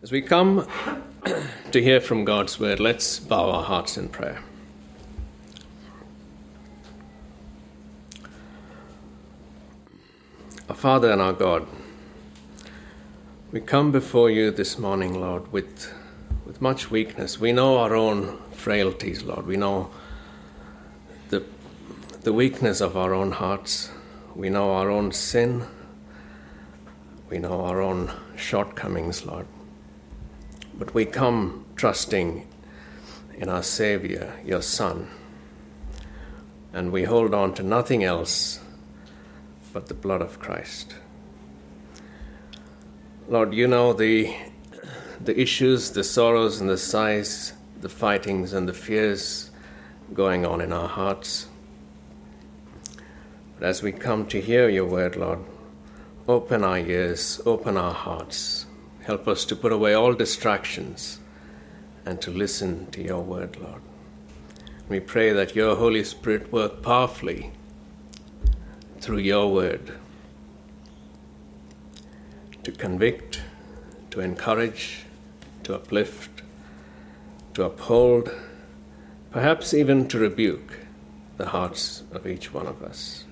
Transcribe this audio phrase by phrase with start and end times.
[0.00, 0.64] As we come
[1.72, 4.40] to hear from God's word, let's bow our hearts in prayer.
[10.68, 11.66] Our Father and our God,
[13.50, 15.92] we come before you this morning, Lord, with,
[16.46, 17.40] with much weakness.
[17.40, 19.48] We know our own frailties, Lord.
[19.48, 19.90] We know
[21.30, 21.42] the,
[22.20, 23.90] the weakness of our own hearts.
[24.36, 25.64] We know our own sin.
[27.28, 29.48] We know our own shortcomings, Lord.
[30.78, 32.46] But we come trusting
[33.34, 35.08] in our Savior, your Son,
[36.72, 38.60] and we hold on to nothing else
[39.72, 40.94] but the blood of Christ.
[43.28, 44.32] Lord, you know the,
[45.20, 49.50] the issues, the sorrows, and the sighs, the fightings, and the fears
[50.14, 51.48] going on in our hearts.
[53.58, 55.40] But as we come to hear your word, Lord,
[56.28, 58.57] open our ears, open our hearts
[59.08, 61.18] Help us to put away all distractions
[62.04, 63.80] and to listen to your word, Lord.
[64.86, 67.50] We pray that your Holy Spirit work powerfully
[69.00, 69.94] through your word
[72.64, 73.40] to convict,
[74.10, 75.06] to encourage,
[75.62, 76.42] to uplift,
[77.54, 78.30] to uphold,
[79.30, 80.80] perhaps even to rebuke
[81.38, 83.24] the hearts of each one of us.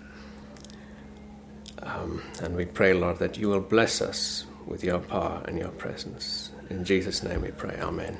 [1.82, 5.68] Um, and we pray, Lord, that you will bless us with your power and your
[5.68, 6.50] presence.
[6.70, 7.78] In Jesus' name we pray.
[7.80, 8.18] Amen.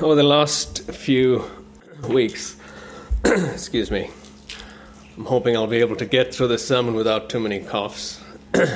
[0.00, 1.44] Over the last few
[2.08, 2.56] weeks,
[3.24, 4.10] excuse me,
[5.16, 8.20] I'm hoping I'll be able to get through the sermon without too many coughs.
[8.52, 8.74] but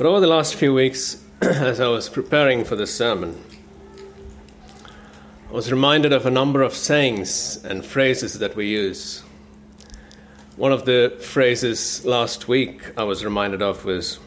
[0.00, 3.42] over the last few weeks, as I was preparing for the sermon,
[5.50, 9.22] I was reminded of a number of sayings and phrases that we use
[10.56, 14.18] one of the phrases last week I was reminded of was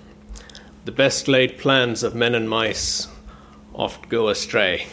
[0.85, 3.07] the best laid plans of men and mice
[3.73, 4.85] oft go astray.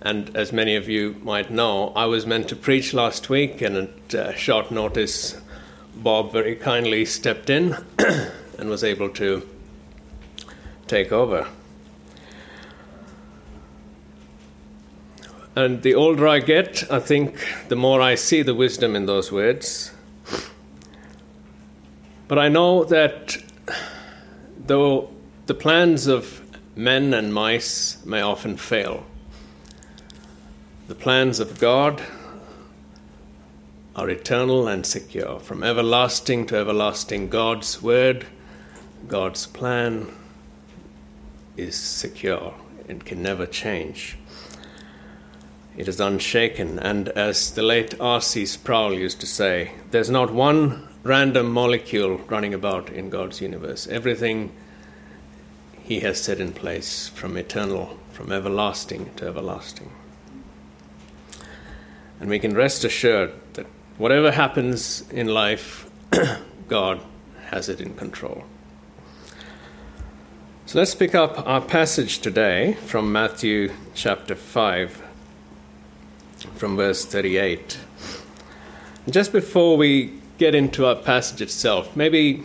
[0.00, 3.76] And as many of you might know, I was meant to preach last week, and
[3.76, 5.40] at uh, short notice,
[5.94, 7.76] Bob very kindly stepped in
[8.58, 9.48] and was able to
[10.86, 11.48] take over.
[15.54, 19.30] And the older I get, I think the more I see the wisdom in those
[19.30, 19.92] words.
[22.26, 23.36] But I know that
[24.66, 25.10] though
[25.44, 26.40] the plans of
[26.74, 29.04] men and mice may often fail,
[30.88, 32.02] the plans of God
[33.94, 35.38] are eternal and secure.
[35.38, 38.24] From everlasting to everlasting, God's word,
[39.06, 40.10] God's plan
[41.58, 42.54] is secure
[42.88, 44.16] and can never change.
[45.74, 48.44] It is unshaken, and as the late R.C.
[48.44, 53.86] Sproul used to say, there's not one random molecule running about in God's universe.
[53.86, 54.52] Everything
[55.82, 59.90] He has set in place from eternal, from everlasting to everlasting.
[62.20, 63.66] And we can rest assured that
[63.96, 65.90] whatever happens in life,
[66.68, 67.00] God
[67.46, 68.44] has it in control.
[70.66, 75.01] So let's pick up our passage today from Matthew chapter 5
[76.56, 77.78] from verse 38.
[79.10, 82.44] Just before we get into our passage itself, maybe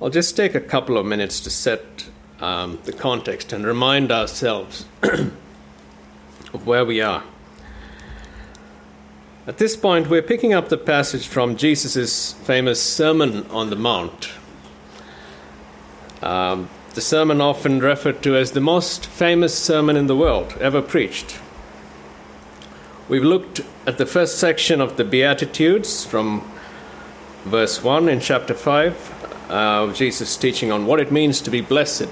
[0.00, 2.08] I'll just take a couple of minutes to set
[2.40, 7.22] um, the context and remind ourselves of where we are.
[9.46, 14.30] At this point, we're picking up the passage from Jesus' famous Sermon on the Mount.
[16.22, 20.82] Um, the sermon often referred to as the most famous sermon in the world ever
[20.82, 21.40] preached.
[23.12, 26.50] We've looked at the first section of the Beatitudes from
[27.44, 32.08] verse 1 in chapter 5 uh, Jesus teaching on what it means to be blessed.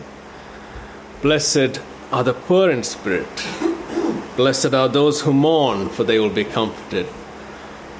[1.22, 1.80] Blessed
[2.12, 3.46] are the poor in spirit.
[4.36, 7.06] Blessed are those who mourn, for they will be comforted.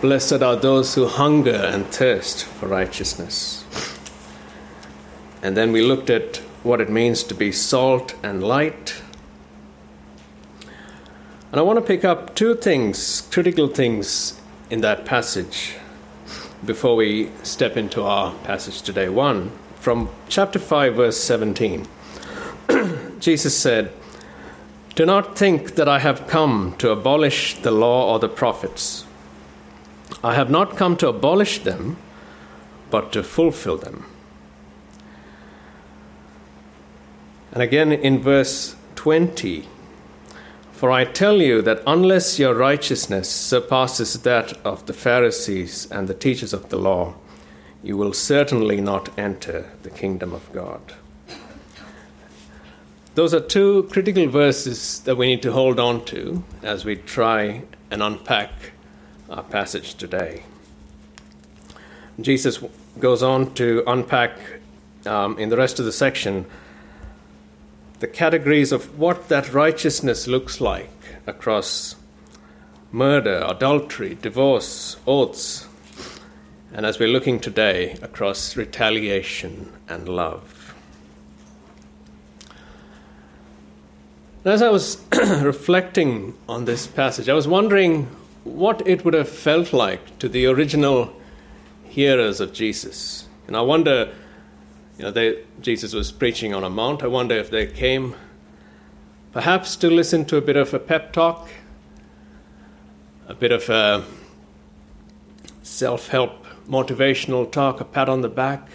[0.02, 3.64] Blessed are those who hunger and thirst for righteousness.
[5.42, 9.00] And then we looked at what it means to be salt and light
[11.50, 15.74] and I want to pick up two things, critical things in that passage
[16.64, 19.08] before we step into our passage today.
[19.08, 21.88] One, from chapter 5, verse 17.
[23.18, 23.92] Jesus said,
[24.94, 29.04] Do not think that I have come to abolish the law or the prophets.
[30.22, 31.96] I have not come to abolish them,
[32.90, 34.06] but to fulfill them.
[37.52, 39.66] And again in verse 20,
[40.80, 46.14] for I tell you that unless your righteousness surpasses that of the Pharisees and the
[46.14, 47.16] teachers of the law,
[47.82, 50.80] you will certainly not enter the kingdom of God.
[53.14, 57.60] Those are two critical verses that we need to hold on to as we try
[57.90, 58.72] and unpack
[59.28, 60.44] our passage today.
[62.18, 62.58] Jesus
[62.98, 64.38] goes on to unpack
[65.04, 66.46] um, in the rest of the section
[68.00, 70.90] the categories of what that righteousness looks like
[71.26, 71.96] across
[72.90, 75.68] murder, adultery, divorce, oaths,
[76.72, 80.74] and as we're looking today, across retaliation and love.
[84.44, 85.04] As I was
[85.42, 88.04] reflecting on this passage, I was wondering
[88.44, 91.12] what it would have felt like to the original
[91.84, 93.28] hearers of Jesus.
[93.46, 94.14] And I wonder,
[95.00, 97.02] you know, they, Jesus was preaching on a mount.
[97.02, 98.14] I wonder if they came
[99.32, 101.48] perhaps to listen to a bit of a pep talk,
[103.26, 104.04] a bit of a
[105.62, 108.68] self help motivational talk, a pat on the back.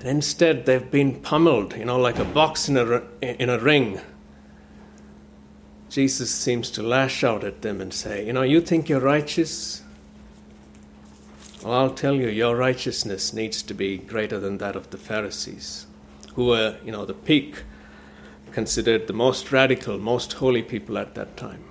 [0.00, 4.00] And instead, they've been pummeled, you know, like a box in a, in a ring.
[5.90, 9.83] Jesus seems to lash out at them and say, You know, you think you're righteous?
[11.64, 15.86] Well, I'll tell you, your righteousness needs to be greater than that of the Pharisees,
[16.34, 17.62] who were, you know, the peak,
[18.52, 21.64] considered the most radical, most holy people at that time.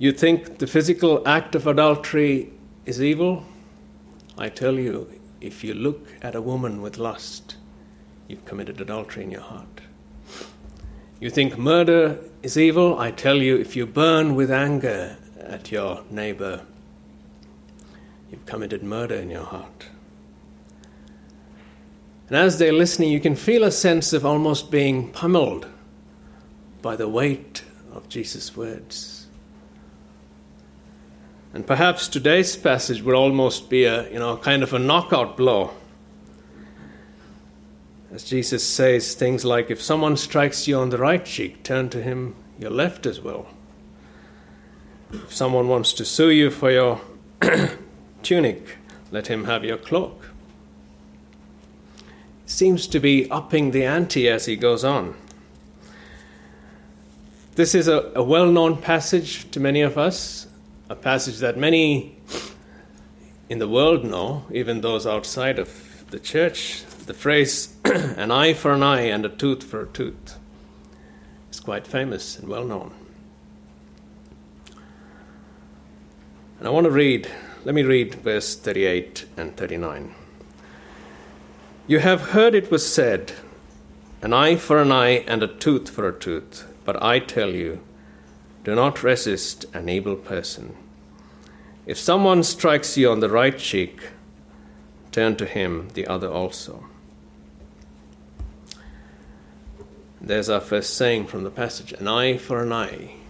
[0.00, 2.52] You think the physical act of adultery
[2.84, 3.44] is evil?
[4.36, 5.08] I tell you,
[5.40, 7.58] if you look at a woman with lust,
[8.26, 9.82] you've committed adultery in your heart.
[11.20, 12.98] You think murder is evil?
[12.98, 16.62] I tell you, if you burn with anger at your neighbor,
[18.32, 19.86] you've committed murder in your heart.
[22.28, 25.66] And as they're listening, you can feel a sense of almost being pummeled
[26.80, 27.62] by the weight
[27.92, 29.26] of Jesus' words.
[31.52, 35.72] And perhaps today's passage would almost be a you know kind of a knockout blow.
[38.10, 42.02] As Jesus says things like, if someone strikes you on the right cheek, turn to
[42.02, 43.46] him your left as well.
[45.12, 47.00] If someone wants to sue you for your
[48.22, 48.78] tunic,
[49.10, 50.30] let him have your cloak.
[52.46, 55.14] Seems to be upping the ante as he goes on.
[57.54, 60.46] This is a, a well known passage to many of us,
[60.88, 62.16] a passage that many
[63.48, 66.82] in the world know, even those outside of the church.
[67.06, 70.38] The phrase, an eye for an eye and a tooth for a tooth,
[71.50, 72.94] is quite famous and well known.
[76.58, 77.30] And I want to read
[77.64, 80.14] let me read verse 38 and 39.
[81.86, 83.32] You have heard it was said,
[84.20, 86.66] an eye for an eye and a tooth for a tooth.
[86.84, 87.80] But I tell you,
[88.64, 90.74] do not resist an evil person.
[91.86, 94.00] If someone strikes you on the right cheek,
[95.12, 96.86] turn to him the other also.
[100.20, 103.21] There's our first saying from the passage an eye for an eye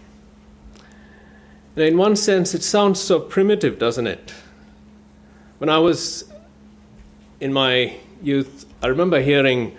[1.77, 4.35] in one sense, it sounds so primitive, doesn't it?
[5.59, 6.31] When I was
[7.41, 9.77] in my youth, I remember hearing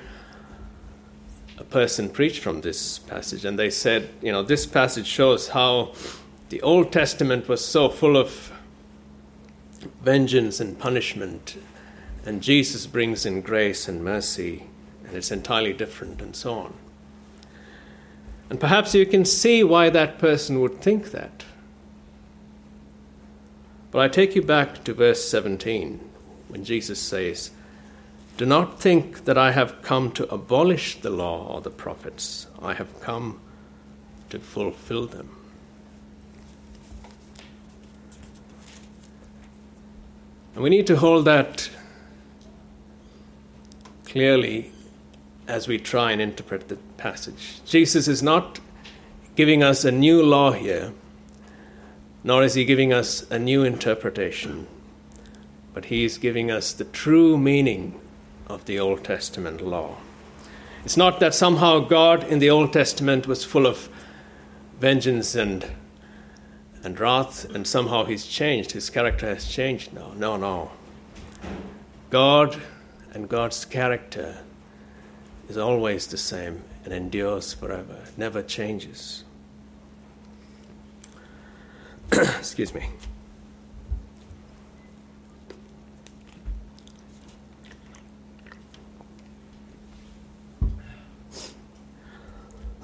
[1.58, 5.94] a person preach from this passage, and they said, you know, this passage shows how
[6.50, 8.52] the Old Testament was so full of
[10.02, 11.58] vengeance and punishment,
[12.26, 14.64] and Jesus brings in grace and mercy,
[15.06, 16.74] and it's entirely different, and so on.
[18.50, 21.44] And perhaps you can see why that person would think that.
[23.94, 26.00] But I take you back to verse 17
[26.48, 27.52] when Jesus says,
[28.38, 32.74] Do not think that I have come to abolish the law or the prophets, I
[32.74, 33.40] have come
[34.32, 35.30] to fulfill them.
[40.56, 41.70] And we need to hold that
[44.06, 44.72] clearly
[45.48, 47.60] as we try and interpret the passage.
[47.64, 48.60] Jesus is not
[49.36, 50.94] giving us a new law here
[52.24, 54.68] nor is he giving us a new interpretation,
[55.74, 58.00] but he is giving us the true meaning
[58.48, 59.98] of the Old Testament law.
[60.86, 63.90] It's not that somehow God in the Old Testament was full of
[64.80, 65.66] vengeance and
[66.84, 70.12] and wrath, and somehow he's changed, his character has changed now.
[70.18, 70.72] No, no.
[72.10, 72.62] God
[73.14, 74.40] and God's character
[75.48, 79.24] is always the same and endures forever, never changes.
[82.40, 82.88] Excuse me.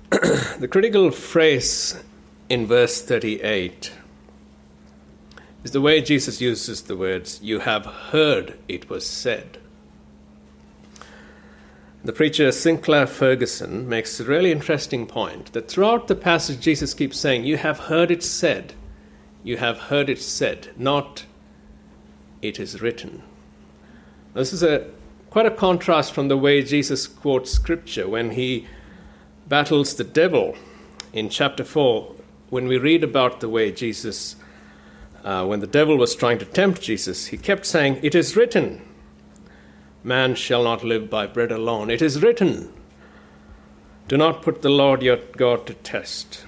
[0.60, 2.02] the critical phrase
[2.50, 3.92] in verse 38
[5.64, 9.60] is the way Jesus uses the words, You have heard it was said.
[12.04, 17.20] The preacher Sinclair Ferguson makes a really interesting point that throughout the passage, Jesus keeps
[17.20, 18.74] saying, You have heard it said.
[19.44, 21.26] You have heard it said, not
[22.42, 23.24] it is written.
[24.34, 24.90] This is a
[25.30, 28.68] quite a contrast from the way Jesus quotes scripture when he
[29.48, 30.56] battles the devil
[31.14, 32.16] in chapter 4
[32.50, 34.36] when we read about the way Jesus
[35.24, 38.82] uh, when the devil was trying to tempt Jesus, he kept saying, It is written,
[40.04, 41.90] man shall not live by bread alone.
[41.90, 42.74] It is written,
[44.08, 46.46] do not put the Lord your God to test.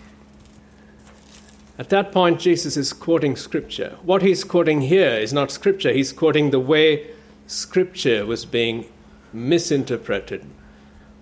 [1.78, 3.98] At that point, Jesus is quoting Scripture.
[4.04, 7.12] What he's quoting here is not Scripture, he's quoting the way
[7.48, 8.86] Scripture was being
[9.34, 10.46] misinterpreted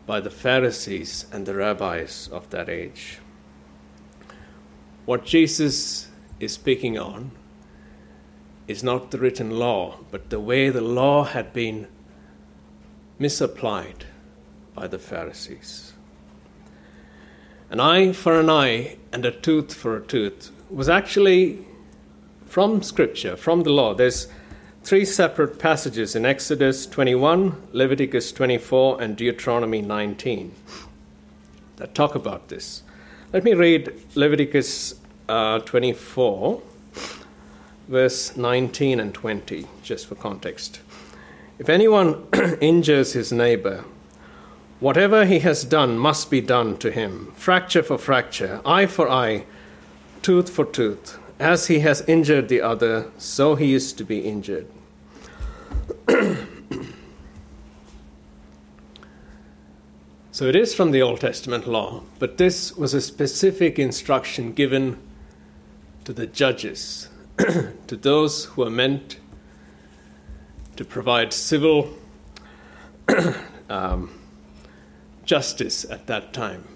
[0.06, 3.20] by the Pharisees and the rabbis of that age.
[5.06, 6.08] What Jesus
[6.40, 7.32] is speaking on
[8.68, 11.88] is not the written law, but the way the law had been
[13.18, 14.06] misapplied
[14.74, 15.89] by the Pharisees.
[17.72, 21.60] An eye for an eye and a tooth for a tooth was actually
[22.46, 23.94] from Scripture, from the law.
[23.94, 24.28] There's
[24.84, 30.52] three separate passages in Exodus 21, Leviticus 24, and Deuteronomy 19
[31.76, 32.82] that talk about this.
[33.34, 34.96] Let me read Leviticus
[35.28, 36.62] uh, 24
[37.88, 40.80] verse 19 and 20, just for context.
[41.58, 42.28] If anyone
[42.62, 43.84] injures his neighbor,
[44.80, 49.46] whatever he has done must be done to him fracture for fracture, eye for eye,
[50.22, 51.18] tooth for tooth.
[51.40, 54.68] As he has injured the other, so he is to be injured.
[60.32, 64.98] so it is from the Old Testament law, but this was a specific instruction given
[66.04, 67.08] to the judges
[67.38, 69.18] to those who are meant
[70.76, 71.94] to provide civil
[73.70, 74.19] um,
[75.30, 76.68] justice at that time.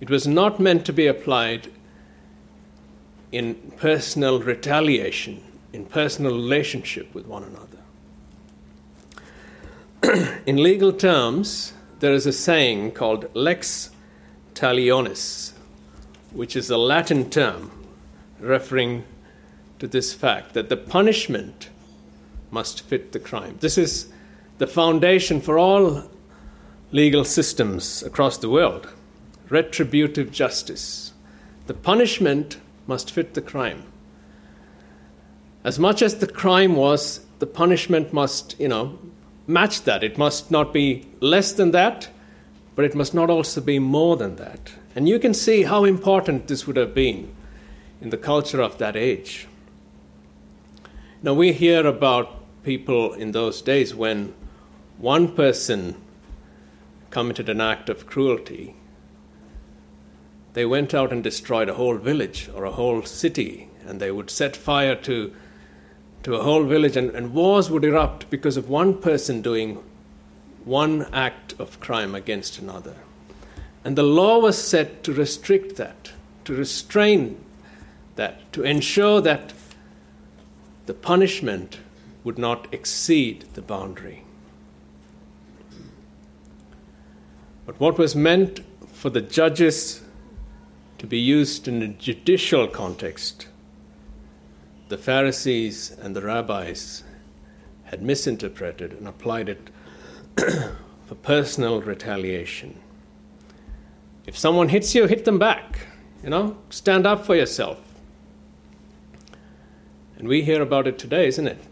[0.00, 1.72] It was not meant to be applied
[3.32, 7.78] in personal retaliation, in personal relationship with one another.
[10.46, 13.88] in legal terms, there is a saying called lex
[14.52, 15.52] talionis,
[16.32, 17.70] which is a Latin term
[18.40, 19.04] referring
[19.78, 21.70] to this fact that the punishment
[22.50, 23.56] must fit the crime.
[23.60, 24.12] This is
[24.58, 26.10] the foundation for all
[26.92, 28.88] legal systems across the world
[29.50, 31.12] retributive justice.
[31.66, 33.82] The punishment must fit the crime.
[35.64, 38.98] As much as the crime was, the punishment must, you know,
[39.46, 40.02] match that.
[40.02, 42.08] It must not be less than that,
[42.76, 44.72] but it must not also be more than that.
[44.94, 47.34] And you can see how important this would have been
[48.00, 49.46] in the culture of that age.
[51.22, 54.32] Now, we hear about people in those days when
[54.96, 55.96] one person
[57.10, 58.74] committed an act of cruelty,
[60.52, 64.30] they went out and destroyed a whole village or a whole city, and they would
[64.30, 65.32] set fire to,
[66.22, 69.82] to a whole village, and, and wars would erupt because of one person doing
[70.64, 72.94] one act of crime against another.
[73.84, 76.12] And the law was set to restrict that,
[76.44, 77.42] to restrain
[78.16, 79.52] that, to ensure that
[80.86, 81.78] the punishment
[82.24, 84.24] would not exceed the boundary.
[87.70, 88.62] But what was meant
[88.92, 90.02] for the judges
[90.98, 93.46] to be used in a judicial context,
[94.88, 97.04] the Pharisees and the rabbis
[97.84, 99.70] had misinterpreted and applied it
[101.06, 102.76] for personal retaliation.
[104.26, 105.86] If someone hits you, hit them back.
[106.24, 107.80] You know, stand up for yourself.
[110.18, 111.62] And we hear about it today, isn't it?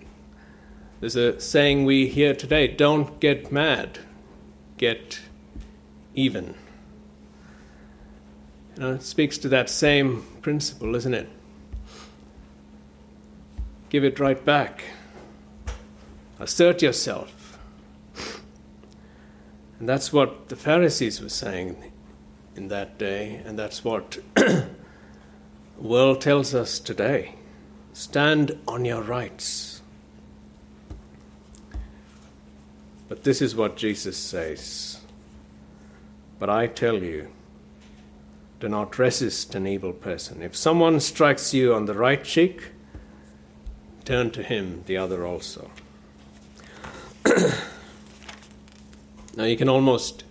[1.00, 3.98] There's a saying we hear today don't get mad,
[4.76, 5.18] get
[6.14, 6.54] even.
[8.76, 11.28] You know, it speaks to that same principle, isn't it?
[13.88, 14.84] Give it right back.
[16.38, 17.58] Assert yourself.
[19.78, 21.92] And that's what the Pharisees were saying
[22.56, 24.68] in that day, and that's what the
[25.78, 27.34] world tells us today.
[27.92, 29.80] Stand on your rights.
[33.08, 34.97] But this is what Jesus says.
[36.38, 37.28] But I tell you,
[38.60, 40.42] do not resist an evil person.
[40.42, 42.70] If someone strikes you on the right cheek,
[44.04, 45.70] turn to him the other also.
[49.36, 50.24] now you can almost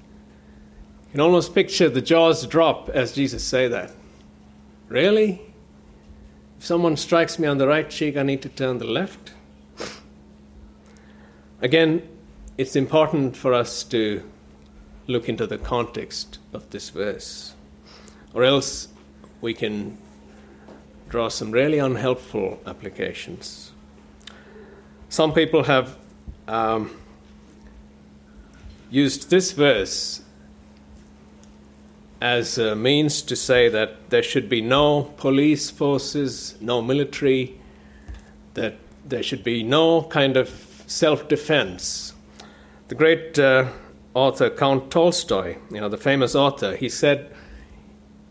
[1.05, 3.91] you can almost picture the jaws drop as Jesus say that.
[4.89, 5.41] Really?
[6.57, 9.33] If someone strikes me on the right cheek, I need to turn the left.
[11.61, 12.07] Again,
[12.57, 14.23] it's important for us to
[15.07, 17.55] look into the context of this verse,
[18.33, 18.89] or else
[19.41, 19.97] we can
[21.09, 23.71] draw some really unhelpful applications.
[25.09, 25.97] Some people have
[26.47, 26.91] um,
[28.91, 30.21] used this verse
[32.19, 37.59] as a means to say that there should be no police forces, no military,
[38.55, 40.49] that there should be no kind of
[40.87, 42.13] self defense.
[42.87, 43.67] The great uh,
[44.17, 47.31] author Count Tolstoy, you know, the famous author, he said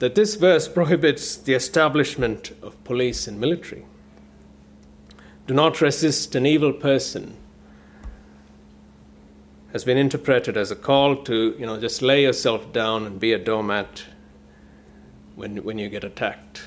[0.00, 3.86] that this verse prohibits the establishment of police and military.
[5.46, 7.36] Do not resist an evil person
[9.72, 13.32] has been interpreted as a call to, you know, just lay yourself down and be
[13.32, 14.04] a doormat
[15.36, 16.62] when, when you get attacked.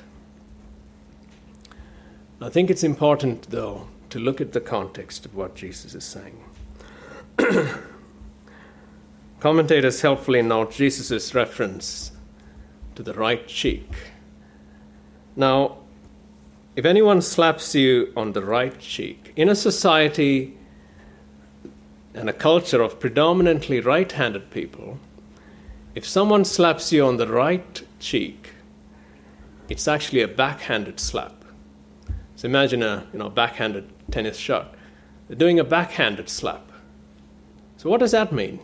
[2.39, 6.41] I think it's important, though, to look at the context of what Jesus is saying.
[9.39, 12.12] Commentators helpfully note Jesus' reference
[12.96, 13.89] to the right cheek.
[15.38, 15.77] Now,
[16.75, 20.58] if anyone slaps you on the right cheek, in a society
[22.13, 25.00] and a culture of predominantly right handed people,
[25.96, 28.51] if someone slaps you on the right cheek,
[29.69, 31.46] it's actually a backhanded slap.
[32.36, 34.75] So imagine a you know, backhanded tennis shot.
[35.27, 36.69] They're doing a backhanded slap.
[37.77, 38.60] So what does that mean?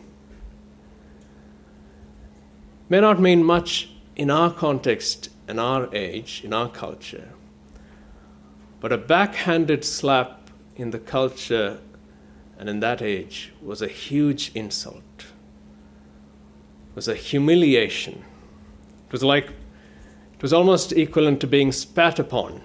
[2.88, 7.30] May not mean much in our context, in our age, in our culture.
[8.80, 11.80] But a backhanded slap in the culture
[12.58, 15.26] and in that age was a huge insult,
[16.94, 18.24] was a humiliation.
[19.06, 22.62] It was like, it was almost equivalent to being spat upon.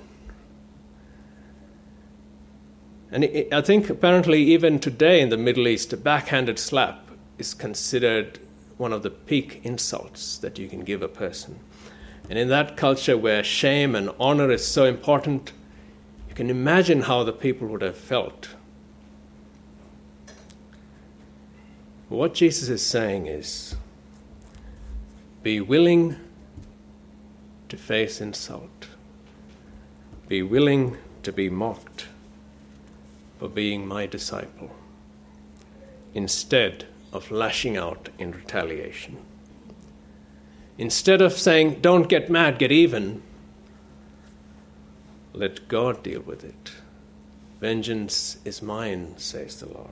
[3.11, 8.39] And I think apparently, even today in the Middle East, a backhanded slap is considered
[8.81, 11.59] one of the peak insults that you can give a person.
[12.27, 15.53] And in that culture where shame and honor is so important,
[16.27, 18.55] you can imagine how the people would have felt.
[22.09, 23.75] What Jesus is saying is
[25.43, 26.15] be willing
[27.69, 28.87] to face insult,
[30.27, 32.07] be willing to be mocked
[33.37, 34.71] for being my disciple,
[36.15, 39.17] instead of lashing out in retaliation.
[40.77, 43.21] Instead of saying, don't get mad, get even,
[45.33, 46.71] let God deal with it.
[47.59, 49.89] Vengeance is mine, says the Lord.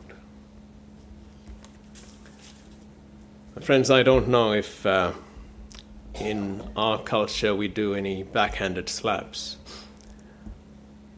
[3.62, 5.12] Friends, I don't know if uh,
[6.15, 9.58] in our culture we do any backhanded slaps.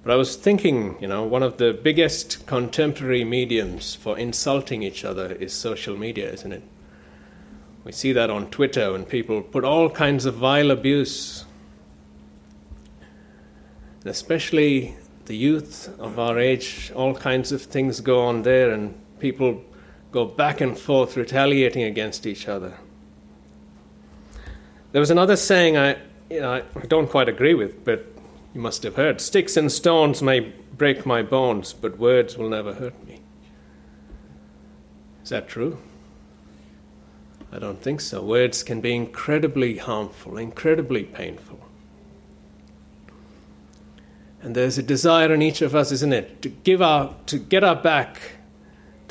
[0.04, 5.06] But I was thinking, you know, one of the biggest contemporary mediums for insulting each
[5.06, 6.64] other is social media, isn't it?
[7.84, 11.46] We see that on Twitter when people put all kinds of vile abuse.
[14.02, 18.96] And especially the youth of our age, all kinds of things go on there, and
[19.20, 19.64] people
[20.12, 22.74] go back and forth retaliating against each other.
[24.92, 25.98] There was another saying I,
[26.30, 28.11] you know, I don't quite agree with, but
[28.54, 32.74] you must have heard Sticks and stones may break my bones, but words will never
[32.74, 33.22] hurt me.
[35.24, 35.78] Is that true?
[37.52, 38.22] I don't think so.
[38.24, 41.60] Words can be incredibly harmful, incredibly painful.
[44.42, 47.64] And there's a desire in each of us, isn't it, to give our, to get
[47.64, 48.20] our back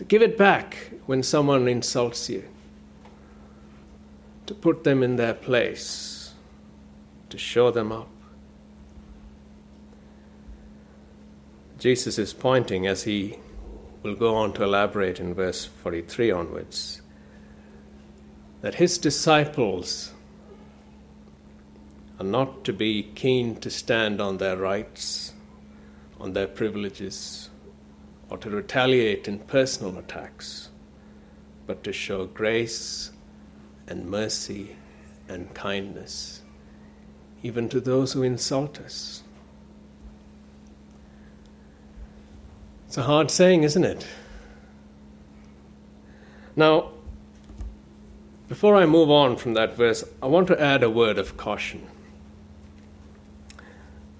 [0.01, 2.43] to give it back when someone insults you,
[4.47, 6.33] to put them in their place,
[7.29, 8.09] to show them up.
[11.81, 13.39] Jesus is pointing as he
[14.03, 17.01] will go on to elaborate in verse 43 onwards
[18.61, 20.13] that his disciples
[22.19, 25.33] are not to be keen to stand on their rights,
[26.21, 27.49] on their privileges,
[28.29, 30.69] or to retaliate in personal attacks,
[31.67, 33.11] but to show grace
[33.87, 34.77] and mercy
[35.31, 36.43] and kindness,
[37.43, 39.23] even to those who insult us.
[42.91, 44.05] It's a hard saying, isn't it?
[46.57, 46.91] Now,
[48.49, 51.87] before I move on from that verse, I want to add a word of caution.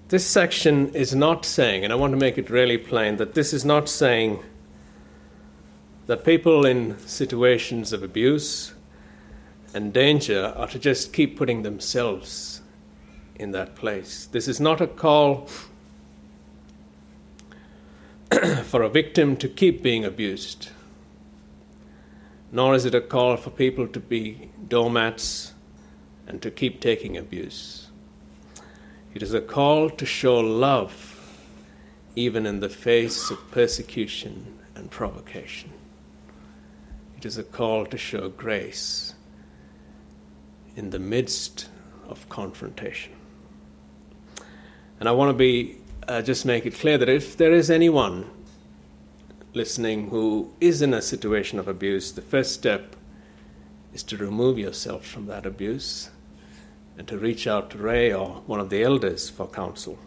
[0.07, 3.51] This section is not saying, and I want to make it really plain, that this
[3.51, 4.41] is not saying
[6.05, 8.73] that people in situations of abuse
[9.73, 12.61] and danger are to just keep putting themselves
[13.35, 14.29] in that place.
[14.31, 15.49] This is not a call
[18.63, 20.69] for a victim to keep being abused,
[22.51, 25.53] nor is it a call for people to be doormats
[26.27, 27.89] and to keep taking abuse.
[29.13, 31.17] It is a call to show love
[32.15, 35.71] even in the face of persecution and provocation.
[37.17, 39.13] It is a call to show grace
[40.75, 41.67] in the midst
[42.07, 43.13] of confrontation.
[44.99, 48.29] And I want to be uh, just make it clear that if there is anyone
[49.53, 52.95] listening who is in a situation of abuse, the first step
[53.93, 56.09] is to remove yourself from that abuse
[56.97, 59.97] and to reach out to Ray or one of the elders for counsel.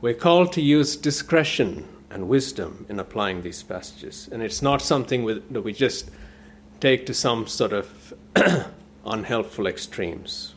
[0.00, 5.24] We're called to use discretion and wisdom in applying these passages, and it's not something
[5.50, 6.10] that we just
[6.80, 8.14] take to some sort of
[9.06, 10.53] unhelpful extremes.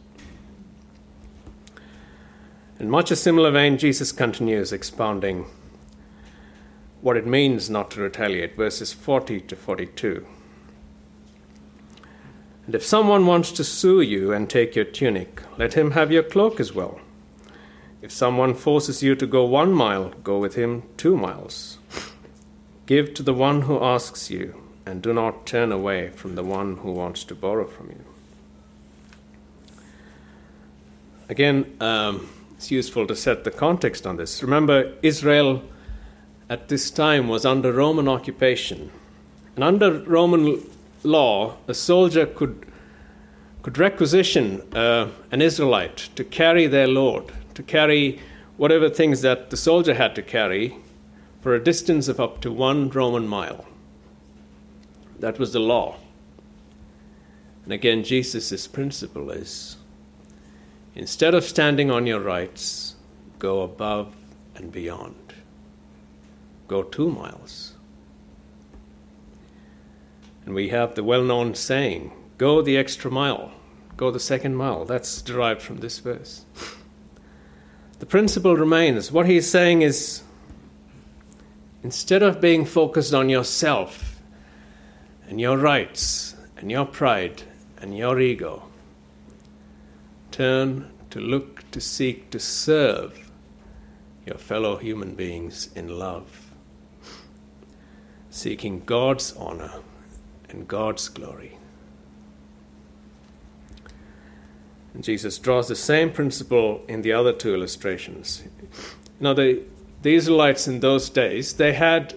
[2.80, 5.48] In much a similar vein, Jesus continues expounding
[7.02, 10.28] what it means not to retaliate, verses 40 to 42.
[12.68, 16.22] And if someone wants to sue you and take your tunic, let him have your
[16.22, 17.00] cloak as well.
[18.02, 21.80] If someone forces you to go one mile, go with him two miles.
[22.86, 26.78] Give to the one who asks you, and do not turn away from the one
[26.78, 28.06] who wants to borrow from you.
[31.30, 34.42] Again, um, it's useful to set the context on this.
[34.42, 35.62] Remember, Israel
[36.50, 38.92] at this time was under Roman occupation.
[39.56, 40.64] And under Roman
[41.04, 42.66] law, a soldier could,
[43.62, 48.20] could requisition uh, an Israelite to carry their load, to carry
[48.58, 50.76] whatever things that the soldier had to carry
[51.42, 53.66] for a distance of up to one Roman mile.
[55.20, 55.98] That was the law.
[57.66, 59.78] And again, Jesus' principle is
[60.98, 62.96] Instead of standing on your rights,
[63.38, 64.16] go above
[64.56, 65.32] and beyond.
[66.68, 67.76] Go two miles.
[70.44, 73.52] And we have the well known saying, go the extra mile,
[73.96, 74.86] go the second mile.
[74.86, 76.46] That's derived from this verse.
[78.00, 79.12] The principle remains.
[79.12, 80.24] What he's saying is
[81.84, 84.20] instead of being focused on yourself
[85.30, 87.44] and your rights and your pride
[87.80, 88.64] and your ego,
[90.38, 93.32] turn to look, to seek, to serve
[94.24, 96.52] your fellow human beings in love,
[98.30, 99.72] seeking God's honor
[100.50, 101.58] and God's glory.
[104.94, 108.44] And Jesus draws the same principle in the other two illustrations.
[109.20, 109.64] Now, the,
[110.04, 112.14] the Israelites in those days, they had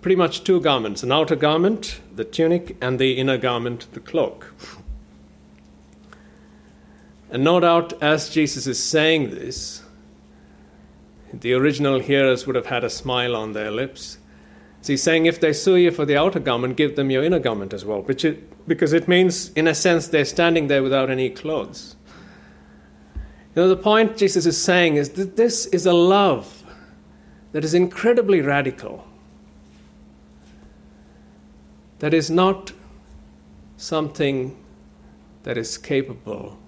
[0.00, 4.52] pretty much two garments an outer garment, the tunic, and the inner garment, the cloak.
[7.30, 9.82] And no doubt, as Jesus is saying this,
[11.32, 14.18] the original hearers would have had a smile on their lips.
[14.80, 17.38] So he's saying, if they sue you for the outer garment, give them your inner
[17.38, 18.04] garment as well.
[18.08, 21.94] It, because it means, in a sense, they're standing there without any clothes.
[23.54, 26.64] You know, the point Jesus is saying is that this is a love
[27.52, 29.06] that is incredibly radical,
[32.00, 32.72] that is not
[33.76, 34.56] something
[35.42, 36.59] that is capable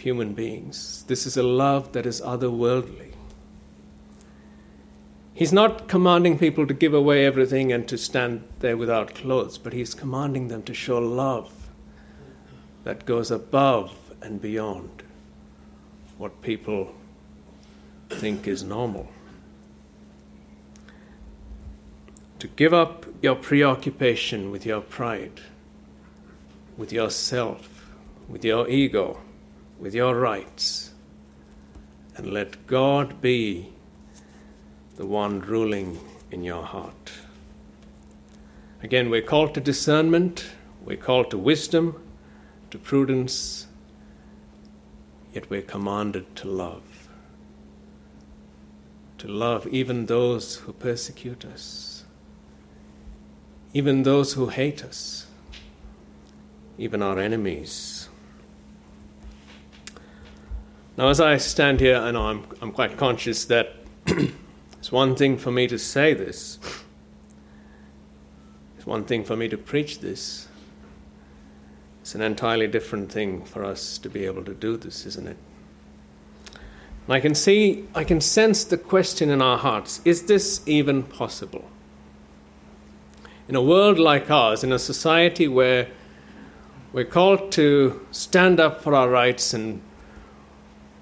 [0.00, 1.04] human beings.
[1.08, 3.12] This is a love that is otherworldly.
[5.36, 9.74] He's not commanding people to give away everything and to stand there without clothes, but
[9.74, 11.52] he's commanding them to show love
[12.84, 15.02] that goes above and beyond
[16.16, 16.94] what people
[18.08, 19.08] think is normal.
[22.38, 25.40] To give up your preoccupation with your pride,
[26.76, 27.90] with yourself,
[28.28, 29.18] with your ego,
[29.78, 30.92] with your rights
[32.16, 33.72] and let God be
[34.96, 35.98] the one ruling
[36.30, 37.12] in your heart.
[38.82, 40.46] Again, we're called to discernment,
[40.84, 42.02] we're called to wisdom,
[42.70, 43.66] to prudence,
[45.32, 47.08] yet we're commanded to love.
[49.18, 52.04] To love even those who persecute us,
[53.74, 55.26] even those who hate us,
[56.78, 58.08] even our enemies.
[60.96, 63.74] Now, as I stand here, and I'm, I'm quite conscious that
[64.06, 66.58] it's one thing for me to say this,
[68.78, 70.48] it's one thing for me to preach this.
[72.00, 75.36] It's an entirely different thing for us to be able to do this, isn't it?
[76.54, 81.02] And I can see, I can sense the question in our hearts is this even
[81.02, 81.64] possible?
[83.48, 85.88] In a world like ours, in a society where
[86.94, 89.82] we're called to stand up for our rights and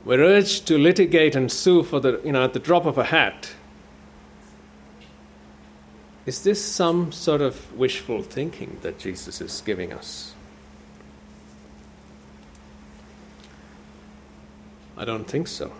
[0.04, 3.04] we're urged to litigate and sue for the, you know, at the drop of a
[3.04, 3.50] hat.
[6.26, 10.34] is this some sort of wishful thinking that Jesus is giving us?
[14.96, 15.72] I don't think so.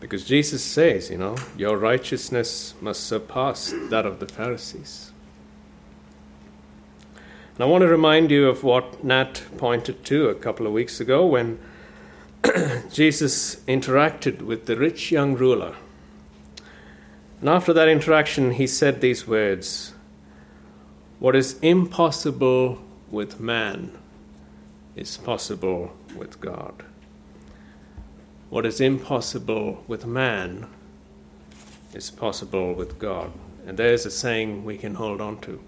[0.00, 5.12] Because Jesus says, you know, your righteousness must surpass that of the Pharisees.
[7.54, 11.00] And I want to remind you of what Nat pointed to a couple of weeks
[11.00, 11.58] ago when
[12.92, 15.76] Jesus interacted with the rich young ruler.
[17.40, 19.94] And after that interaction, he said these words
[21.18, 23.98] What is impossible with man
[24.96, 26.84] is possible with God.
[28.50, 30.66] What is impossible with man
[31.94, 33.32] is possible with God.
[33.66, 35.60] And there's a saying we can hold on to.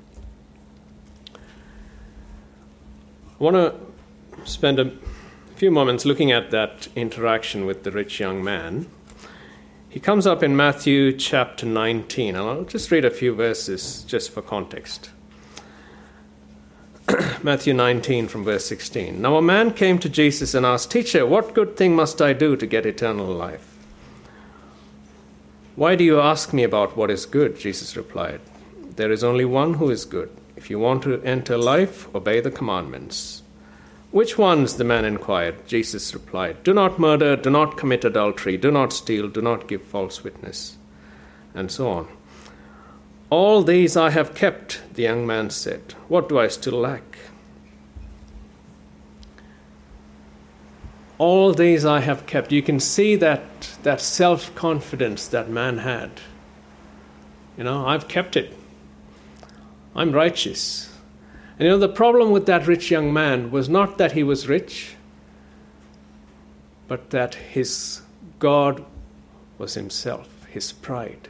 [1.34, 3.74] I want to
[4.44, 4.92] spend a
[5.62, 8.84] few moments looking at that interaction with the rich young man.
[9.88, 14.32] He comes up in Matthew chapter 19, and I'll just read a few verses just
[14.32, 15.10] for context.
[17.44, 19.22] Matthew 19 from verse 16.
[19.22, 22.56] Now a man came to Jesus and asked, Teacher, what good thing must I do
[22.56, 23.78] to get eternal life?
[25.76, 27.56] Why do you ask me about what is good?
[27.56, 28.40] Jesus replied.
[28.96, 30.36] There is only one who is good.
[30.56, 33.41] If you want to enter life, obey the commandments.
[34.12, 34.76] Which ones?
[34.76, 35.66] the man inquired.
[35.66, 39.82] Jesus replied, Do not murder, do not commit adultery, do not steal, do not give
[39.82, 40.76] false witness,
[41.54, 42.08] and so on.
[43.30, 45.94] All these I have kept, the young man said.
[46.08, 47.16] What do I still lack?
[51.16, 52.52] All these I have kept.
[52.52, 53.42] You can see that,
[53.82, 56.10] that self confidence that man had.
[57.56, 58.54] You know, I've kept it.
[59.96, 60.91] I'm righteous.
[61.58, 64.48] And you know, the problem with that rich young man was not that he was
[64.48, 64.94] rich,
[66.88, 68.02] but that his
[68.38, 68.84] God
[69.58, 71.28] was himself, his pride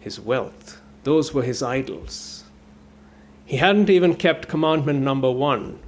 [0.00, 0.80] his wealth.
[1.04, 2.44] Those were his idols.
[3.44, 5.78] He hadn't even kept commandment number one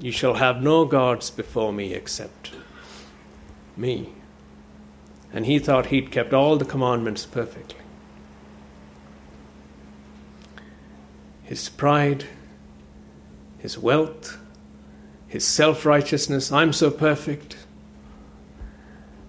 [0.00, 2.52] You shall have no gods before me except
[3.76, 4.10] me.
[5.32, 7.80] And he thought he'd kept all the commandments perfectly.
[11.48, 12.26] His pride,
[13.56, 14.36] his wealth,
[15.28, 17.56] his self righteousness, I'm so perfect.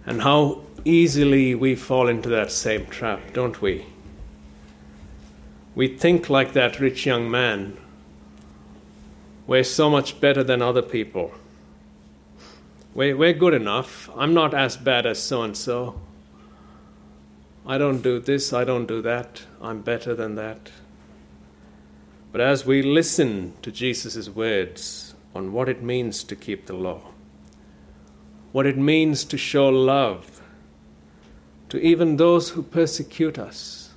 [0.05, 3.86] And how easily we fall into that same trap, don't we?
[5.75, 7.77] We think like that rich young man.
[9.47, 11.32] We're so much better than other people.
[12.93, 14.10] We're, we're good enough.
[14.17, 16.01] I'm not as bad as so and so.
[17.65, 19.43] I don't do this, I don't do that.
[19.62, 20.69] I'm better than that.
[22.31, 27.01] But as we listen to Jesus' words on what it means to keep the law,
[28.51, 30.39] what it means to show love
[31.69, 33.91] to even those who persecute us.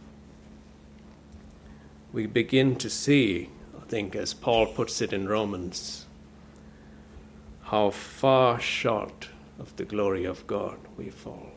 [2.12, 6.04] We begin to see, I think, as Paul puts it in Romans,
[7.62, 11.50] how far short of the glory of God we fall.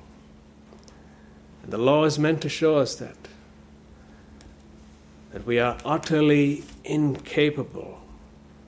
[1.63, 3.17] And the law is meant to show us that.
[5.31, 7.99] That we are utterly incapable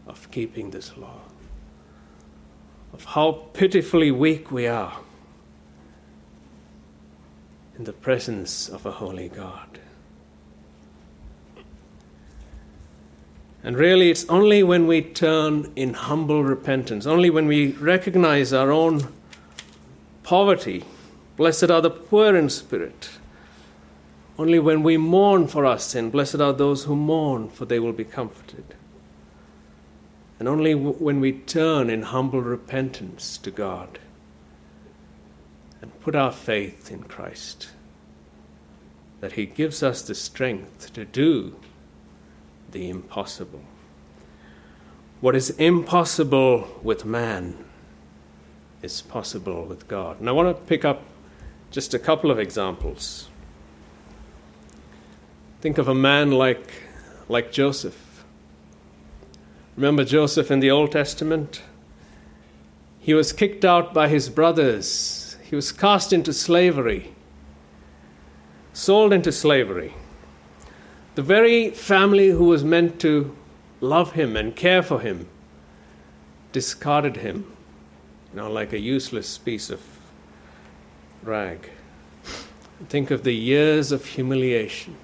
[0.05, 1.21] of keeping this law,
[2.93, 4.99] of how pitifully weak we are
[7.77, 9.79] in the presence of a holy God.
[13.63, 18.71] And really, it's only when we turn in humble repentance, only when we recognize our
[18.71, 19.07] own
[20.23, 20.85] poverty,
[21.35, 23.09] blessed are the poor in spirit,
[24.37, 27.93] only when we mourn for our sin, blessed are those who mourn, for they will
[27.93, 28.75] be comforted.
[30.39, 33.97] And only when we turn in humble repentance to God
[35.81, 37.69] and put our faith in Christ.
[39.21, 41.55] That He gives us the strength to do
[42.71, 43.61] the impossible.
[45.21, 47.65] What is impossible with man
[48.83, 50.19] is possible with God.
[50.19, 51.01] And I want to pick up
[51.71, 53.26] just a couple of examples.
[55.67, 56.71] Think of a man like,
[57.27, 58.23] like Joseph.
[59.75, 61.61] Remember Joseph in the Old Testament?
[63.01, 67.11] He was kicked out by his brothers he was cast into slavery,
[68.71, 69.93] sold into slavery.
[71.15, 73.35] The very family who was meant to
[73.81, 75.27] love him and care for him
[76.53, 77.45] discarded him,
[78.31, 79.81] you know, like a useless piece of
[81.23, 81.69] rag.
[82.87, 84.95] Think of the years of humiliation.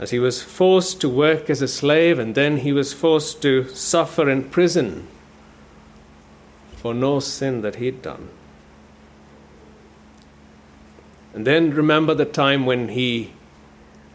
[0.00, 3.68] As he was forced to work as a slave and then he was forced to
[3.68, 5.06] suffer in prison
[6.76, 8.30] for no sin that he'd done.
[11.34, 13.34] And then remember the time when he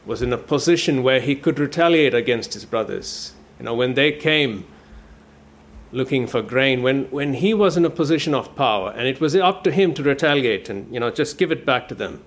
[0.07, 3.33] was in a position where he could retaliate against his brothers.
[3.59, 4.65] You know, when they came
[5.91, 9.35] looking for grain, when, when he was in a position of power, and it was
[9.35, 12.23] up to him to retaliate and, you know, just give it back to them.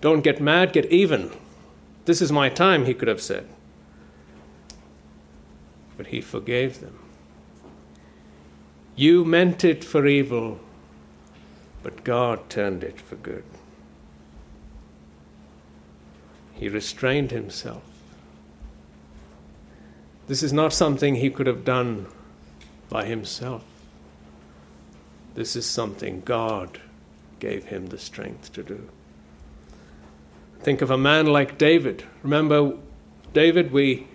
[0.00, 1.32] Don't get mad, get even.
[2.04, 3.48] This is my time, he could have said.
[5.96, 6.98] But he forgave them.
[8.96, 10.60] You meant it for evil,
[11.82, 13.44] but God turned it for good.
[16.54, 17.82] He restrained himself.
[20.26, 22.06] This is not something he could have done
[22.88, 23.64] by himself.
[25.34, 26.80] This is something God
[27.40, 28.88] gave him the strength to do.
[30.64, 32.04] Think of a man like David.
[32.22, 32.72] Remember
[33.34, 34.06] David, we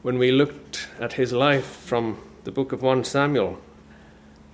[0.00, 3.58] when we looked at his life from the book of 1 Samuel,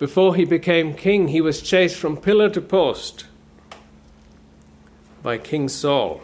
[0.00, 3.26] before he became king, he was chased from pillar to post
[5.22, 6.20] by King Saul.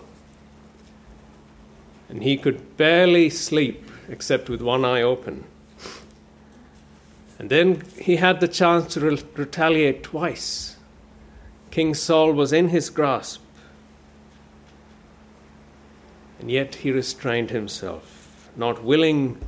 [2.08, 5.44] And he could barely sleep except with one eye open.
[7.38, 10.78] And then he had the chance to re- retaliate twice.
[11.70, 13.45] King Saul was in his grasp.
[16.38, 19.38] And yet he restrained himself, not willing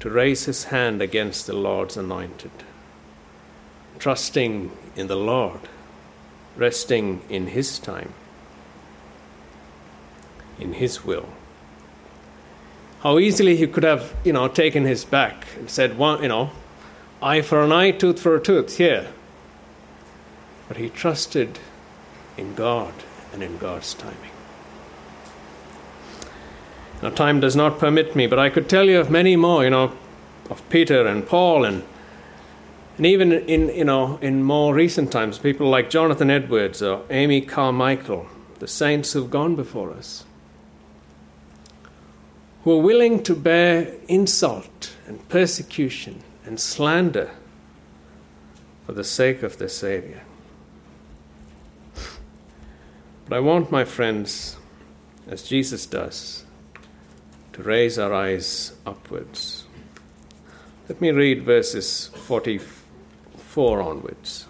[0.00, 2.50] to raise his hand against the Lord's anointed
[4.00, 5.60] trusting in the Lord,
[6.56, 8.12] resting in His time,
[10.58, 11.28] in His will.
[13.02, 16.50] How easily he could have, you know, taken his back and said, one, you know,
[17.22, 19.08] eye for an eye, tooth for a tooth, here.
[20.68, 21.58] But he trusted
[22.36, 22.92] in God
[23.32, 24.29] and in God's timing.
[27.02, 29.70] Now, time does not permit me, but I could tell you of many more, you
[29.70, 29.92] know,
[30.50, 31.82] of Peter and Paul and
[33.00, 37.40] and even in, you know, in more recent times, people like Jonathan Edwards or Amy
[37.40, 38.26] Carmichael,
[38.58, 40.26] the saints who've gone before us,
[42.62, 47.30] who are willing to bear insult and persecution and slander
[48.84, 50.20] for the sake of their Savior.
[53.26, 54.58] But I want, my friends,
[55.26, 56.44] as Jesus does,
[57.52, 59.64] to raise our eyes upwards.
[60.88, 64.46] Let me read verses 44 onwards.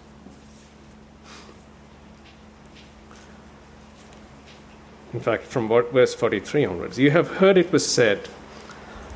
[5.13, 6.97] In fact, from verse 43 onwards.
[6.97, 8.29] You have heard it was said,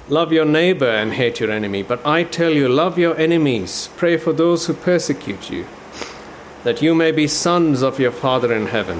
[0.07, 1.81] Love your neighbor and hate your enemy.
[1.81, 5.65] But I tell you, love your enemies, pray for those who persecute you,
[6.63, 8.99] that you may be sons of your Father in heaven.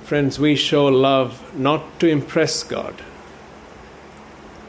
[0.00, 3.02] Friends, we show love not to impress God,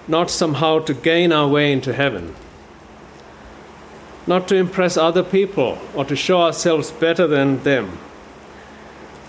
[0.08, 2.36] not somehow to gain our way into heaven
[4.26, 7.98] not to impress other people or to show ourselves better than them.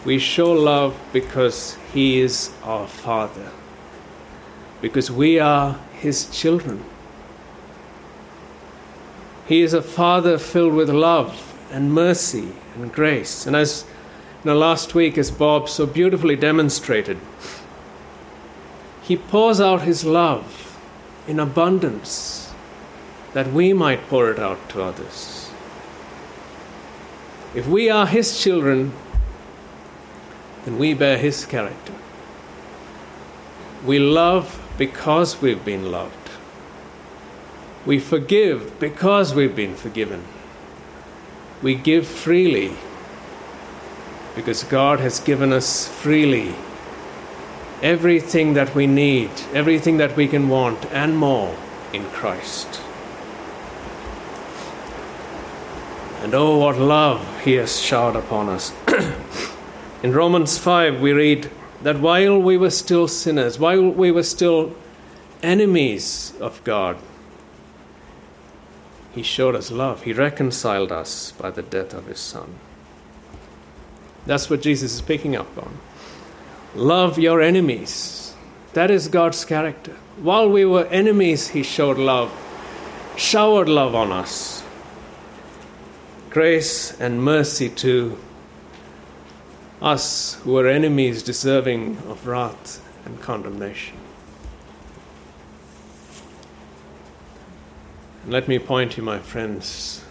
[0.05, 3.51] We show love because He is our Father,
[4.81, 6.85] because we are His children.
[9.47, 13.47] He is a Father filled with love and mercy and grace.
[13.47, 13.85] And as
[14.45, 17.19] know, last week, as Bob so beautifully demonstrated,
[19.03, 20.79] He pours out His love
[21.27, 22.53] in abundance
[23.33, 25.51] that we might pour it out to others.
[27.55, 28.93] If we are His children,
[30.65, 31.95] then we bear His character.
[33.85, 36.31] We love because we've been loved.
[37.87, 40.25] We forgive because we've been forgiven.
[41.63, 42.77] We give freely
[44.35, 46.55] because God has given us freely
[47.83, 51.55] everything that we need, everything that we can want, and more
[51.93, 52.81] in Christ.
[56.23, 58.73] And oh, what love he has showered upon us.
[60.03, 61.51] In Romans 5, we read
[61.83, 64.75] that while we were still sinners, while we were still
[65.43, 66.97] enemies of God,
[69.15, 70.03] he showed us love.
[70.03, 72.55] He reconciled us by the death of his Son.
[74.27, 75.77] That's what Jesus is picking up on.
[76.75, 78.35] Love your enemies.
[78.73, 79.97] That is God's character.
[80.21, 82.33] While we were enemies, he showed love,
[83.17, 84.65] showered love on us
[86.35, 88.19] grace and mercy to
[89.81, 93.97] us who are enemies deserving of wrath and condemnation.
[98.25, 100.05] And let me point you, my friends,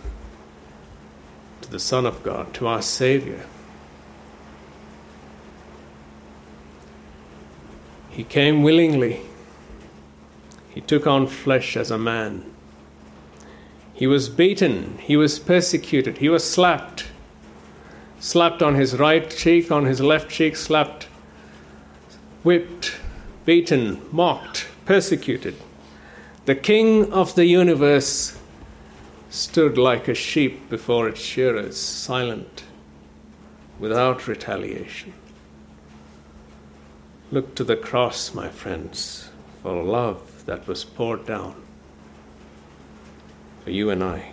[1.59, 3.45] to the Son of God, to our Savior.
[8.13, 9.21] He came willingly.
[10.69, 12.45] He took on flesh as a man.
[13.91, 14.99] He was beaten.
[14.99, 16.19] He was persecuted.
[16.19, 17.07] He was slapped.
[18.19, 21.05] Slapped on his right cheek, on his left cheek, slapped,
[22.43, 22.97] whipped,
[23.45, 25.55] beaten, mocked, persecuted.
[26.45, 28.37] The King of the universe
[29.29, 32.63] stood like a sheep before its shearers, silent,
[33.79, 35.13] without retaliation.
[37.33, 39.27] Look to the cross, my friends,
[39.63, 41.55] for love that was poured down
[43.63, 44.29] for you and I.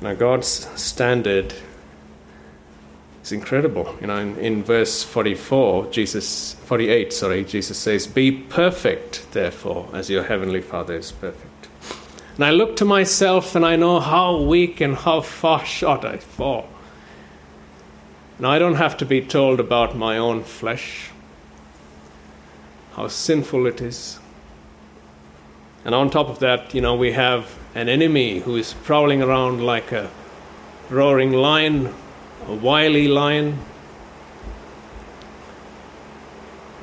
[0.00, 0.46] Now, God's
[0.80, 1.54] standard
[3.24, 3.96] is incredible.
[4.00, 10.08] You know, in, in verse 44, Jesus, 48, sorry, Jesus says, Be perfect, therefore, as
[10.08, 11.68] your heavenly Father is perfect.
[12.36, 16.18] And I look to myself and I know how weak and how far short I
[16.18, 16.68] fall.
[18.38, 21.10] Now, I don't have to be told about my own flesh,
[22.92, 24.18] how sinful it is.
[25.86, 29.64] And on top of that, you know, we have an enemy who is prowling around
[29.64, 30.10] like a
[30.90, 31.94] roaring lion,
[32.46, 33.58] a wily lion.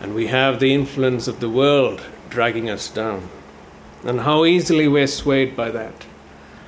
[0.02, 3.30] And we have the influence of the world dragging us down.
[4.04, 6.06] And how easily we're swayed by that.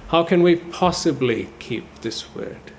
[0.10, 2.72] How can we possibly keep this word?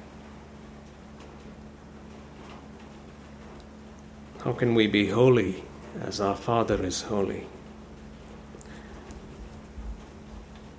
[4.47, 5.65] How can we be holy
[6.01, 7.49] as our Father is holy?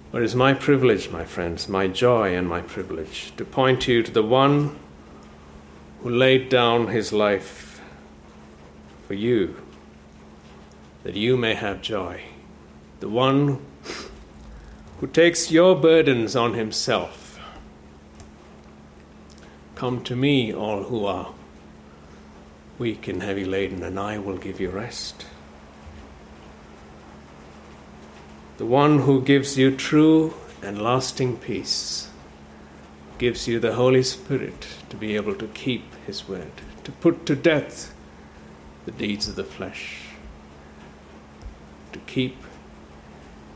[0.10, 4.04] But it is my privilege, my friends, my joy and my privilege to point you
[4.04, 4.80] to the one
[6.02, 7.82] who laid down his life
[9.06, 9.58] for you,
[11.04, 12.22] that you may have joy.
[13.02, 13.60] The one
[15.02, 17.38] who takes your burdens on himself.
[19.76, 21.34] Come to me, all who are
[22.78, 25.26] weak and heavy laden, and I will give you rest.
[28.58, 32.10] The one who gives you true and lasting peace
[33.18, 36.52] gives you the Holy Spirit to be able to keep His word,
[36.84, 37.94] to put to death
[38.86, 40.04] the deeds of the flesh,
[41.94, 42.38] to keep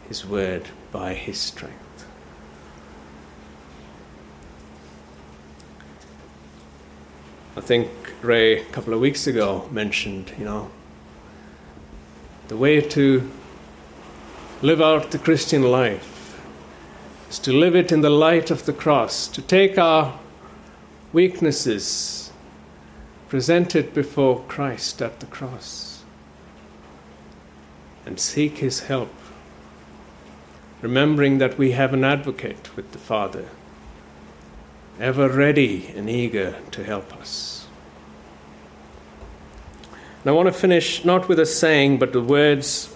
[0.07, 1.90] His word by His strength.
[7.53, 7.89] I think
[8.21, 10.71] Ray a couple of weeks ago mentioned, you know,
[12.47, 13.29] the way to
[14.61, 16.39] live out the Christian life
[17.29, 20.17] is to live it in the light of the cross, to take our
[21.11, 22.31] weaknesses,
[23.27, 26.03] present it before Christ at the cross,
[28.05, 29.13] and seek His help,
[30.81, 33.49] remembering that we have an advocate with the Father
[34.99, 37.67] ever ready and eager to help us.
[40.21, 42.95] And I want to finish not with a saying, but the words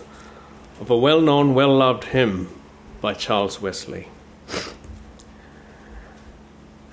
[0.79, 2.49] of a well known, well loved hymn
[3.01, 4.09] by Charles Wesley.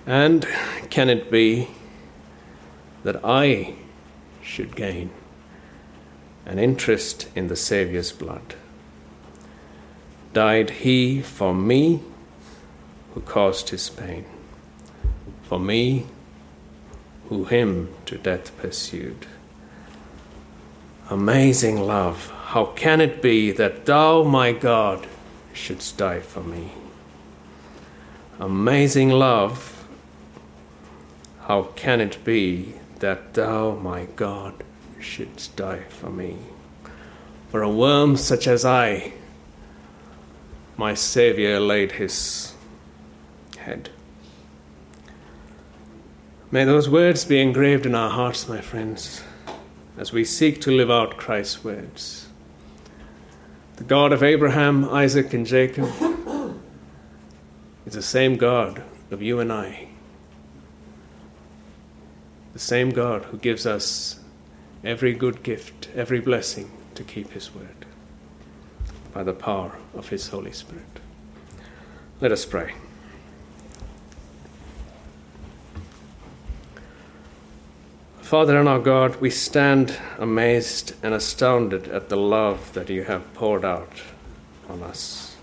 [0.07, 0.47] And
[0.91, 1.69] can it be
[3.05, 3.75] that I
[4.43, 5.11] should gain
[6.47, 8.55] an interest in the Saviour's blood?
[10.33, 12.01] Died he for me
[13.15, 14.25] who caused his pain?
[15.53, 16.07] For me
[17.29, 19.27] who him to death pursued.
[21.11, 25.07] Amazing love, how can it be that thou, my God,
[25.53, 26.73] shouldst die for me?
[28.41, 29.87] Amazing love,
[31.43, 34.65] how can it be that thou, my God,
[35.01, 36.39] shouldst die for me?
[37.51, 39.13] For a worm such as I,
[40.79, 42.55] my Saviour laid his
[43.59, 43.91] head.
[46.53, 49.23] May those words be engraved in our hearts, my friends,
[49.97, 52.29] as we seek to live out Christ's words.
[53.77, 55.91] The God of Abraham, Isaac, and Jacob
[57.87, 59.89] is the same God of you and I.
[62.53, 64.21] The same God who gives us
[64.85, 67.87] every good gift, every blessing to keep His word
[69.15, 71.01] by the power of His Holy Spirit.
[72.21, 72.75] Let us pray.
[78.33, 83.35] Father and our God, we stand amazed and astounded at the love that you have
[83.35, 83.93] poured out
[84.71, 85.37] on us.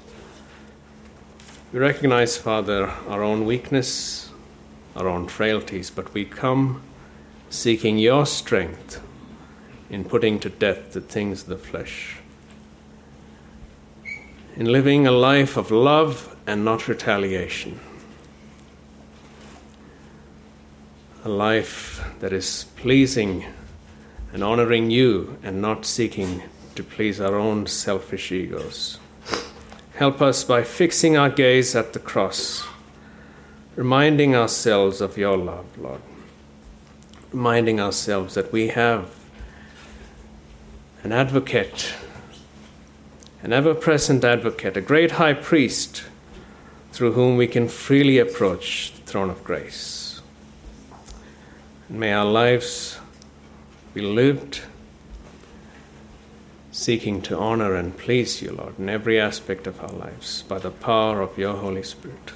[1.72, 4.32] We recognize, Father, our own weakness,
[4.96, 6.82] our own frailties, but we come
[7.52, 9.00] seeking your strength
[9.92, 12.16] in putting to death the things of the flesh,
[14.56, 17.80] in living a life of love and not retaliation,
[21.24, 23.46] a life that is pleasing
[24.32, 26.42] and honoring you and not seeking
[26.76, 29.00] to please our own selfish egos.
[29.96, 32.66] Help us by fixing our gaze at the cross,
[33.76, 36.02] reminding ourselves of your love, Lord,
[37.34, 39.14] reminding ourselves that we have
[41.04, 41.94] an advocate,
[43.44, 46.04] an ever present advocate, a great high priest
[46.94, 49.99] through whom we can freely approach the throne of grace.
[51.90, 53.00] May our lives
[53.96, 54.62] be lived
[56.72, 60.70] seeking to honor and please you, Lord, in every aspect of our lives by the
[60.70, 62.32] power of your Holy Spirit.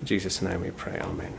[0.00, 1.00] In Jesus' name we pray.
[1.00, 1.32] Amen.